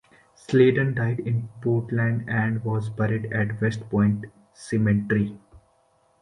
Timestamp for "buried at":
2.89-3.61